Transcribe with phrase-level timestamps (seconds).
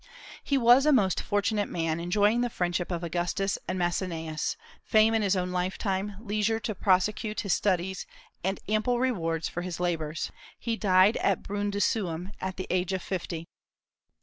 [0.43, 5.21] He was a most fortunate man, enjoying the friendship of Augustus and Maecenas, fame in
[5.21, 8.07] his own lifetime, leisure to prosecute his studies,
[8.43, 10.31] and ample rewards for his labors.
[10.57, 13.45] He died at Brundusium at the age of fifty.